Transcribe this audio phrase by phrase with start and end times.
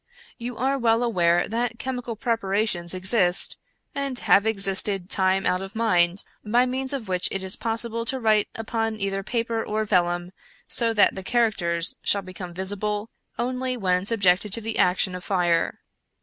[0.39, 3.59] You are well aware that chemical preparations exist,
[3.93, 8.19] and have existed time out of mind, by means of which it is possible to
[8.19, 10.31] write upon either paper or vellum,
[10.67, 15.81] so that the characters shall become visible only when subjected to the action of fire.